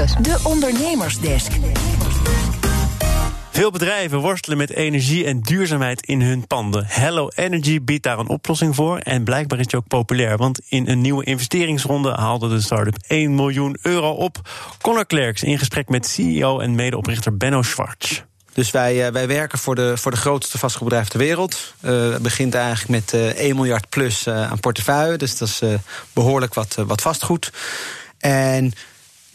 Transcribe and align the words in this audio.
De 0.00 0.40
Ondernemersdesk. 0.42 1.52
Veel 3.50 3.70
bedrijven 3.70 4.18
worstelen 4.18 4.58
met 4.58 4.70
energie 4.70 5.24
en 5.24 5.40
duurzaamheid 5.40 6.06
in 6.06 6.22
hun 6.22 6.46
panden. 6.46 6.84
Hello 6.86 7.28
Energy 7.34 7.80
biedt 7.82 8.02
daar 8.02 8.18
een 8.18 8.28
oplossing 8.28 8.74
voor. 8.74 8.98
En 8.98 9.24
blijkbaar 9.24 9.58
is 9.58 9.66
die 9.66 9.78
ook 9.78 9.86
populair. 9.86 10.36
Want 10.36 10.60
in 10.68 10.88
een 10.88 11.00
nieuwe 11.00 11.24
investeringsronde 11.24 12.12
haalde 12.12 12.48
de 12.48 12.60
start-up 12.60 12.96
1 13.06 13.34
miljoen 13.34 13.76
euro 13.82 14.10
op. 14.10 14.40
Connor 14.80 15.06
Clerks 15.06 15.42
in 15.42 15.58
gesprek 15.58 15.88
met 15.88 16.06
CEO 16.06 16.60
en 16.60 16.74
medeoprichter 16.74 17.36
Benno 17.36 17.62
Schwartz. 17.62 18.22
Dus 18.52 18.70
wij, 18.70 19.06
uh, 19.06 19.12
wij 19.12 19.26
werken 19.26 19.58
voor 19.58 19.74
de, 19.74 19.96
voor 19.96 20.10
de 20.10 20.16
grootste 20.16 20.58
vastgoedbedrijf 20.58 21.08
ter 21.08 21.18
wereld. 21.18 21.74
Uh, 21.80 22.12
het 22.12 22.22
begint 22.22 22.54
eigenlijk 22.54 22.88
met 22.88 23.20
uh, 23.20 23.26
1 23.26 23.54
miljard 23.56 23.88
plus 23.88 24.28
aan 24.28 24.60
portefeuille. 24.60 25.16
Dus 25.16 25.38
dat 25.38 25.48
is 25.48 25.60
behoorlijk 26.12 26.54
wat, 26.54 26.74
wat 26.86 27.00
vastgoed. 27.00 27.52
En 28.18 28.72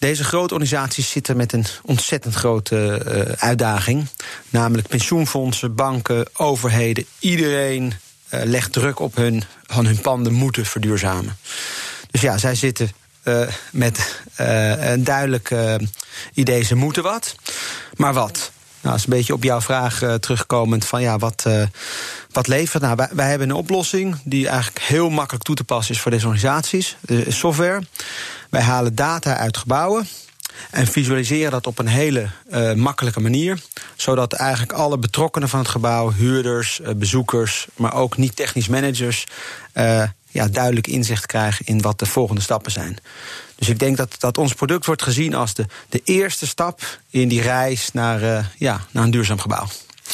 deze 0.06 0.24
grote 0.24 0.54
organisaties 0.54 1.10
zitten 1.10 1.38
met 1.38 1.54
een 1.54 1.66
ontzettend 1.84 2.34
grote 2.36 3.02
uh, 3.07 3.21
uitdaging. 3.43 4.07
Namelijk 4.50 4.88
pensioenfondsen, 4.88 5.75
banken, 5.75 6.25
overheden. 6.34 7.06
Iedereen 7.20 7.93
uh, 8.34 8.42
legt 8.43 8.71
druk 8.71 9.00
op 9.00 9.15
hun, 9.15 9.43
van 9.64 9.86
hun 9.86 10.02
panden 10.02 10.34
moeten 10.34 10.65
verduurzamen. 10.65 11.38
Dus 12.12 12.21
ja, 12.21 12.38
zij 12.38 12.56
zitten 12.56 12.92
uh, 13.24 13.48
met 13.71 14.21
een 14.36 15.04
duidelijk 15.04 15.56
idee, 16.34 16.64
ze 16.64 16.76
moeten 16.76 17.04
wat. 17.04 17.36
Maar 17.96 18.14
wat? 18.14 18.51
Nou, 18.86 18.98
is 18.98 19.04
een 19.04 19.10
beetje 19.10 19.34
op 19.34 19.44
jouw 19.44 19.62
vraag 19.62 20.02
uh, 20.02 20.14
terugkomend 20.14 20.86
van 20.86 21.02
ja, 21.02 21.18
wat, 21.18 21.43
uh, 21.48 21.64
wat 22.32 22.48
levert? 22.48 22.84
Nou, 22.84 23.07
wij, 23.12 23.30
hebben 23.30 23.50
een 23.50 23.56
oplossing 23.56 24.18
die 24.24 24.48
eigenlijk 24.48 24.86
heel 24.86 25.10
makkelijk 25.10 25.43
toe 25.43 25.56
te 25.56 25.64
passen 25.64 25.96
is 25.96 26.02
voor 26.02 26.12
deze 26.12 26.28
organisaties. 26.28 26.98
De 27.02 27.32
software. 27.32 27.82
Wij 28.50 28.62
halen 28.62 28.96
data 28.96 29.38
uit 29.38 29.57
gebouwen 29.57 30.07
en 30.71 30.88
visualiseren 30.88 31.52
dat 31.52 31.68
op 31.68 31.79
een 31.79 31.88
hele 31.88 32.30
makkelijke 32.76 33.20
manier. 33.20 33.62
Zodat 33.95 34.34
eigenlijk 34.34 34.72
alle 34.72 34.98
betrokkenen 34.98 35.50
van 35.50 35.59
het 35.59 35.68
gebouw, 35.68 36.12
huurders, 36.12 36.81
bezoekers, 36.96 37.68
maar 37.76 37.94
ook 37.94 38.18
niet-technisch 38.18 38.68
managers, 38.68 39.26
ja, 40.36 40.47
duidelijk 40.47 40.88
inzicht 40.88 41.25
krijgen 41.25 41.66
in 41.66 41.81
wat 41.81 42.00
de 42.00 42.05
volgende 42.05 42.41
stappen 42.41 42.72
zijn. 42.72 42.97
Dus 43.55 43.69
ik 43.69 43.80
denk 43.80 43.97
dat, 43.97 44.16
dat 44.19 44.38
ons 44.38 44.53
product 44.53 44.86
wordt 44.86 45.02
gezien 45.02 45.36
als 45.36 45.53
de, 45.53 45.66
de 45.89 46.02
eerste 46.03 46.47
stap 46.47 47.00
in 47.09 47.28
die 47.28 47.41
reis 47.41 47.89
naar, 47.94 48.23
uh, 48.23 48.45
ja, 48.58 48.86
naar 48.91 49.03
een 49.03 49.11
duurzaam 49.11 49.39
gebouw. 49.39 49.67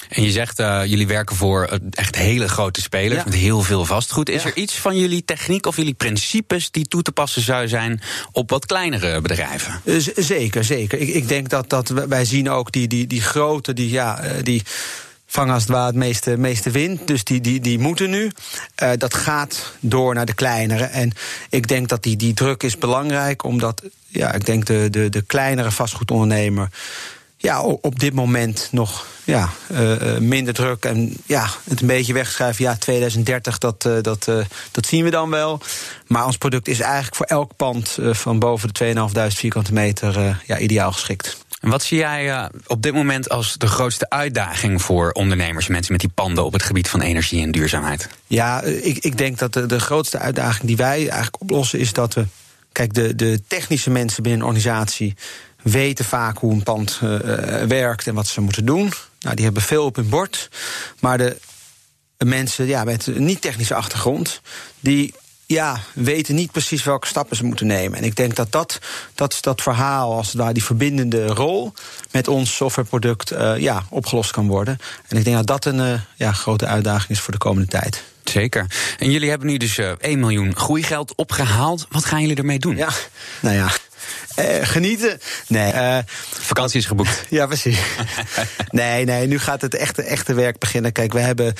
En 0.09 0.23
je 0.23 0.31
zegt, 0.31 0.59
uh, 0.59 0.81
jullie 0.85 1.07
werken 1.07 1.35
voor 1.35 1.79
echt 1.91 2.15
hele 2.15 2.49
grote 2.49 2.81
spelers 2.81 3.19
ja. 3.19 3.23
met 3.23 3.33
heel 3.33 3.61
veel 3.61 3.85
vastgoed. 3.85 4.29
Is 4.29 4.43
ja. 4.43 4.49
er 4.49 4.55
iets 4.55 4.73
van 4.73 4.97
jullie 4.97 5.25
techniek 5.25 5.65
of 5.65 5.75
jullie 5.75 5.93
principes 5.93 6.71
die 6.71 6.87
toe 6.87 7.01
te 7.01 7.11
passen 7.11 7.41
zou 7.41 7.67
zijn 7.67 8.01
op 8.31 8.49
wat 8.49 8.65
kleinere 8.65 9.21
bedrijven? 9.21 9.81
Z 9.85 10.07
zeker, 10.15 10.63
zeker. 10.63 10.99
Ik, 10.99 11.09
ik 11.09 11.27
denk 11.27 11.49
dat, 11.49 11.69
dat 11.69 11.89
wij 11.89 12.25
zien 12.25 12.49
ook 12.49 12.71
die, 12.71 12.87
die, 12.87 13.07
die 13.07 13.21
grote, 13.21 13.73
die, 13.73 13.89
ja, 13.89 14.21
die 14.43 14.63
als 15.35 15.65
het 15.67 15.95
meeste, 15.95 16.37
meeste 16.37 16.71
wind. 16.71 17.07
Dus 17.07 17.23
die, 17.23 17.41
die, 17.41 17.59
die 17.59 17.79
moeten 17.79 18.09
nu. 18.09 18.31
Uh, 18.83 18.89
dat 18.97 19.13
gaat 19.13 19.73
door 19.79 20.13
naar 20.13 20.25
de 20.25 20.33
kleinere. 20.33 20.83
En 20.83 21.11
ik 21.49 21.67
denk 21.67 21.89
dat 21.89 22.03
die, 22.03 22.15
die 22.15 22.33
druk 22.33 22.63
is 22.63 22.77
belangrijk, 22.77 23.43
omdat 23.43 23.81
ja, 24.07 24.33
ik 24.33 24.45
denk 24.45 24.65
de, 24.65 24.87
de, 24.89 25.09
de 25.09 25.21
kleinere 25.21 25.71
vastgoedondernemer. 25.71 26.69
Ja, 27.37 27.61
op 27.63 27.99
dit 27.99 28.13
moment 28.13 28.67
nog 28.71 29.05
ja, 29.23 29.49
uh, 29.71 30.17
minder 30.17 30.53
druk 30.53 30.85
en 30.85 31.17
ja, 31.25 31.47
het 31.69 31.81
een 31.81 31.87
beetje 31.87 32.13
wegschrijven. 32.13 32.63
Ja, 32.63 32.75
2030, 32.75 33.57
dat, 33.57 33.81
dat, 33.81 34.29
dat 34.71 34.85
zien 34.85 35.03
we 35.03 35.09
dan 35.09 35.29
wel. 35.29 35.61
Maar 36.07 36.25
ons 36.25 36.37
product 36.37 36.67
is 36.67 36.79
eigenlijk 36.79 37.15
voor 37.15 37.25
elk 37.25 37.55
pand 37.55 37.97
van 38.01 38.39
boven 38.39 38.69
de 38.73 38.93
2.500 39.29 39.35
vierkante 39.35 39.73
meter 39.73 40.41
ja, 40.45 40.57
ideaal 40.57 40.91
geschikt. 40.91 41.37
En 41.61 41.69
wat 41.69 41.83
zie 41.83 41.97
jij 41.97 42.27
uh, 42.27 42.45
op 42.67 42.81
dit 42.81 42.93
moment 42.93 43.29
als 43.29 43.57
de 43.57 43.67
grootste 43.67 44.09
uitdaging 44.09 44.81
voor 44.81 45.11
ondernemers, 45.11 45.67
mensen 45.67 45.91
met 45.91 46.01
die 46.01 46.09
panden 46.09 46.45
op 46.45 46.53
het 46.53 46.63
gebied 46.63 46.89
van 46.89 47.01
energie 47.01 47.41
en 47.41 47.51
duurzaamheid? 47.51 48.07
Ja, 48.27 48.61
ik, 48.61 48.97
ik 48.97 49.17
denk 49.17 49.37
dat 49.37 49.53
de, 49.53 49.79
grootste 49.79 50.17
uitdaging 50.17 50.67
die 50.67 50.77
wij 50.77 50.97
eigenlijk 50.97 51.41
oplossen 51.41 51.79
is 51.79 51.93
dat 51.93 52.13
we. 52.13 52.25
Kijk, 52.71 52.93
de, 52.93 53.15
de 53.15 53.41
technische 53.47 53.89
mensen 53.89 54.23
binnen 54.23 54.41
een 54.41 54.47
organisatie 54.47 55.15
weten 55.61 56.05
vaak 56.05 56.37
hoe 56.37 56.53
een 56.53 56.63
pand 56.63 56.99
uh, 57.03 57.19
werkt 57.63 58.07
en 58.07 58.13
wat 58.13 58.27
ze 58.27 58.41
moeten 58.41 58.65
doen. 58.65 58.91
Nou, 59.19 59.35
die 59.35 59.45
hebben 59.45 59.63
veel 59.63 59.85
op 59.85 59.95
hun 59.95 60.09
bord. 60.09 60.49
Maar 60.99 61.17
de 61.17 61.37
mensen 62.17 62.65
ja, 62.65 62.83
met 62.83 63.07
een 63.07 63.25
niet-technische 63.25 63.75
achtergrond, 63.75 64.41
die 64.79 65.13
ja, 65.51 65.79
weten 65.93 66.35
niet 66.35 66.51
precies 66.51 66.83
welke 66.83 67.07
stappen 67.07 67.37
ze 67.37 67.43
moeten 67.43 67.67
nemen. 67.67 67.97
En 67.97 68.03
ik 68.03 68.15
denk 68.15 68.35
dat 68.35 68.51
dat, 68.51 68.79
dat, 69.15 69.37
dat 69.41 69.61
verhaal, 69.61 70.15
als 70.15 70.27
het 70.27 70.35
ware 70.35 70.53
die 70.53 70.63
verbindende 70.63 71.25
rol 71.25 71.73
met 72.11 72.27
ons 72.27 72.55
softwareproduct, 72.55 73.31
uh, 73.31 73.57
ja, 73.57 73.83
opgelost 73.89 74.31
kan 74.31 74.47
worden. 74.47 74.77
En 75.07 75.17
ik 75.17 75.23
denk 75.23 75.35
dat 75.35 75.47
dat 75.47 75.65
een 75.65 75.79
uh, 75.79 75.99
ja, 76.15 76.31
grote 76.31 76.65
uitdaging 76.65 77.09
is 77.09 77.19
voor 77.19 77.33
de 77.33 77.39
komende 77.39 77.67
tijd. 77.67 78.03
Zeker. 78.23 78.65
En 78.97 79.11
jullie 79.11 79.29
hebben 79.29 79.47
nu 79.47 79.57
dus 79.57 79.77
uh, 79.77 79.89
1 79.89 80.19
miljoen 80.19 80.55
groeigeld 80.55 81.15
opgehaald. 81.15 81.87
Wat 81.89 82.05
gaan 82.05 82.21
jullie 82.21 82.35
ermee 82.35 82.59
doen? 82.59 82.75
Ja, 82.75 82.89
nou 83.41 83.55
ja. 83.55 83.69
Uh, 84.39 84.45
genieten. 84.61 85.19
Nee. 85.47 86.03
Vakantie 86.39 86.79
is 86.79 86.85
geboekt. 86.85 87.25
ja, 87.29 87.45
precies. 87.45 87.79
nee, 88.69 89.05
nee, 89.05 89.27
nu 89.27 89.39
gaat 89.39 89.61
het 89.61 89.75
echte, 89.75 90.01
echte 90.01 90.33
werk 90.33 90.59
beginnen. 90.59 90.91
Kijk, 90.91 91.13
we 91.13 91.19
hebben. 91.19 91.53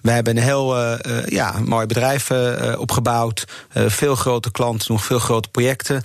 We 0.00 0.10
hebben 0.10 0.36
een 0.36 0.42
heel 0.42 0.78
uh, 0.78 1.26
ja, 1.26 1.54
mooi 1.64 1.86
bedrijf 1.86 2.30
uh, 2.30 2.74
opgebouwd. 2.78 3.44
veel 3.72 4.14
grote 4.14 4.50
klanten, 4.50 4.92
nog 4.92 5.04
veel 5.04 5.18
grote 5.18 5.48
projecten. 5.48 6.04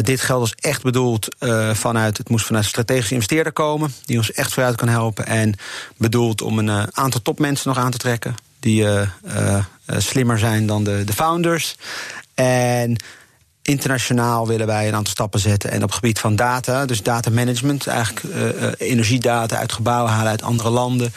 dit 0.00 0.20
geld 0.20 0.40
was 0.40 0.54
echt 0.58 0.82
bedoeld 0.82 1.36
vanuit, 1.72 2.18
het 2.18 2.28
moest 2.28 2.46
vanuit 2.46 2.64
strategische 2.64 3.14
investeerder 3.14 3.52
komen, 3.52 3.94
die 4.04 4.16
ons 4.16 4.32
echt 4.32 4.52
vooruit 4.52 4.76
kan 4.76 4.88
helpen. 4.88 5.26
En 5.26 5.54
bedoeld 5.96 6.42
om 6.42 6.58
een 6.58 6.96
aantal 6.96 7.22
topmensen 7.22 7.68
nog 7.68 7.78
aan 7.78 7.90
te 7.90 7.98
trekken, 7.98 8.34
die 8.60 8.86
slimmer 9.86 10.38
zijn 10.38 10.66
dan 10.66 10.84
de, 10.84 11.04
de 11.04 11.12
founders. 11.12 11.76
En 12.34 12.96
internationaal 13.62 14.46
willen 14.46 14.66
wij 14.66 14.88
een 14.88 14.94
aantal 14.94 15.12
stappen 15.12 15.40
zetten. 15.40 15.70
En 15.70 15.82
op 15.82 15.88
het 15.88 15.94
gebied 15.94 16.18
van 16.18 16.36
data, 16.36 16.86
dus 16.86 17.02
data 17.02 17.30
management, 17.30 17.86
eigenlijk 17.86 18.34
uh, 18.34 18.68
energiedata 18.78 19.56
uit 19.56 19.72
gebouwen 19.72 20.12
halen 20.12 20.30
uit 20.30 20.42
andere 20.42 20.70
landen. 20.70 21.12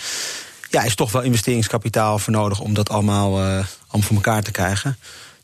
Ja, 0.69 0.83
is 0.83 0.95
toch 0.95 1.11
wel 1.11 1.21
investeringskapitaal 1.21 2.19
voor 2.19 2.33
nodig 2.33 2.59
om 2.59 2.73
dat 2.73 2.89
allemaal, 2.89 3.43
uh, 3.45 3.65
voor 3.91 4.15
elkaar 4.15 4.43
te 4.43 4.51
krijgen. 4.51 4.97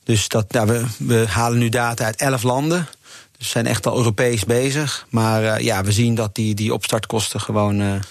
Dus 0.03 0.27
dat, 0.27 0.45
ja, 0.47 0.65
we, 0.65 0.85
we 0.97 1.25
halen 1.29 1.57
nu 1.57 1.69
data 1.69 2.05
uit 2.05 2.15
elf 2.15 2.43
landen. 2.43 2.87
Dus 3.37 3.49
zijn 3.49 3.67
echt 3.67 3.87
al 3.87 3.97
Europees 3.97 4.45
bezig. 4.45 5.05
Maar 5.09 5.61
ja, 5.63 5.83
we 5.83 5.91
zien 5.91 6.15
dat 6.15 6.35
die, 6.35 6.55
die 6.55 6.73
opstartkosten 6.73 7.41
gewoon 7.41 8.03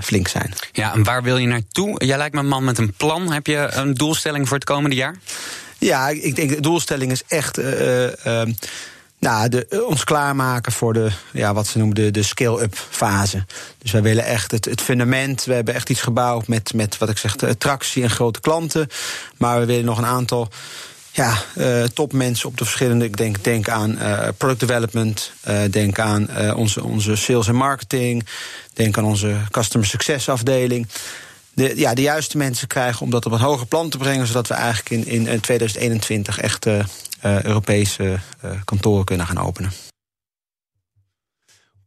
flink 0.00 0.28
zijn. 0.28 0.54
Ja, 0.72 0.94
en 0.94 1.02
waar 1.02 1.22
wil 1.22 1.36
je 1.36 1.46
naartoe? 1.46 2.04
Jij 2.04 2.16
lijkt 2.16 2.34
me 2.34 2.40
een 2.40 2.48
man 2.48 2.64
met 2.64 2.78
een 2.78 2.92
plan. 2.92 3.32
Heb 3.32 3.46
je 3.46 3.68
een 3.72 3.94
doelstelling 3.94 4.48
voor 4.48 4.56
het 4.56 4.66
komende 4.66 4.96
jaar? 4.96 5.16
Ja, 5.82 6.08
ik 6.08 6.36
denk 6.36 6.48
de 6.48 6.60
doelstelling 6.60 7.10
is 7.10 7.22
echt. 7.28 7.58
Uh, 7.58 8.02
uh, 8.06 8.42
nou, 9.18 9.48
de, 9.48 9.84
ons 9.88 10.04
klaarmaken 10.04 10.72
voor 10.72 10.92
de, 10.92 11.10
ja, 11.32 11.54
wat 11.54 11.66
ze 11.66 11.78
noemen 11.78 11.96
de, 11.96 12.10
de 12.10 12.22
scale-up 12.22 12.74
fase. 12.90 13.44
Dus 13.78 13.92
wij 13.92 14.02
willen 14.02 14.24
echt 14.24 14.50
het, 14.50 14.64
het 14.64 14.80
fundament. 14.80 15.44
We 15.44 15.54
hebben 15.54 15.74
echt 15.74 15.90
iets 15.90 16.00
gebouwd 16.00 16.48
met, 16.48 16.74
met 16.74 16.98
wat 16.98 17.08
ik 17.08 17.18
zeg, 17.18 17.36
attractie 17.36 18.02
en 18.02 18.10
grote 18.10 18.40
klanten. 18.40 18.88
Maar 19.36 19.60
we 19.60 19.66
willen 19.66 19.84
nog 19.84 19.98
een 19.98 20.06
aantal 20.06 20.48
ja, 21.10 21.42
topmensen 21.94 22.48
op 22.48 22.58
de 22.58 22.64
verschillende. 22.64 23.04
Ik 23.04 23.16
denk, 23.16 23.44
denk 23.44 23.68
aan 23.68 23.90
uh, 23.90 24.28
product 24.36 24.60
development. 24.60 25.32
Denk 25.70 25.98
aan 25.98 26.28
onze, 26.54 26.84
onze 26.84 27.16
sales 27.16 27.48
en 27.48 27.54
marketing. 27.54 28.26
Denk 28.72 28.98
aan 28.98 29.04
onze 29.04 29.36
customer 29.50 29.86
success 29.86 30.28
afdeling 30.28 30.88
de, 31.54 31.72
ja, 31.76 31.94
de 31.94 32.02
juiste 32.02 32.36
mensen 32.36 32.68
krijgen 32.68 33.02
om 33.02 33.10
dat 33.10 33.26
op 33.26 33.32
een 33.32 33.40
hoger 33.40 33.66
plan 33.66 33.88
te 33.88 33.98
brengen, 33.98 34.26
zodat 34.26 34.48
we 34.48 34.54
eigenlijk 34.54 35.06
in, 35.06 35.26
in 35.26 35.40
2021 35.40 36.38
echt 36.38 36.66
uh, 36.66 36.84
uh, 37.24 37.42
Europese 37.42 38.18
uh, 38.44 38.50
kantoren 38.64 39.04
kunnen 39.04 39.26
gaan 39.26 39.38
openen. 39.38 39.72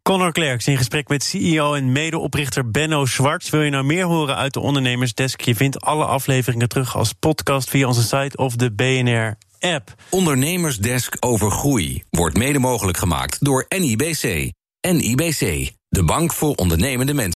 Connor 0.01 0.31
Klerks 0.31 0.68
in 0.68 0.78
gesprek 0.78 1.07
met 1.07 1.24
CEO 1.24 1.74
en 1.74 1.92
medeoprichter 1.92 2.72
Benno 2.72 3.06
Zwarts. 3.06 3.50
Wil 3.50 3.62
je 3.62 3.69
nou 3.69 3.84
meer 3.84 4.06
horen 4.06 4.36
uit 4.36 4.54
de 4.54 4.60
Ondernemersdesk? 4.60 5.42
Je 5.42 5.56
vindt 5.56 5.81
alle 5.81 6.06
afleveringen 6.06 6.69
terug 6.69 6.95
als 6.95 7.13
podcast 7.13 7.69
via 7.69 7.88
onze 7.88 8.04
site 8.04 8.38
of 8.38 8.56
de 8.56 8.72
BNR 8.72 9.38
app. 9.60 9.94
Ondernemersdesk 10.10 11.18
over 11.19 11.51
groei 11.51 12.04
wordt 12.10 12.38
mede 12.38 12.60
mogelijk 12.60 12.98
gemaakt 12.98 13.45
door 13.45 13.66
NIBC. 13.78 14.51
NIBC, 14.92 15.72
de 15.89 16.04
bank 16.04 16.34
voor 16.34 16.56
ondernemende 16.56 17.13
mensen. 17.13 17.34